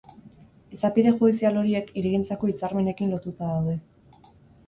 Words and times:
Izapide 0.75 1.11
judizial 1.17 1.59
horiek 1.61 1.91
hirigintzako 2.01 2.49
hitzarmenekin 2.51 3.13
lotuta 3.13 3.51
daude. 3.53 3.77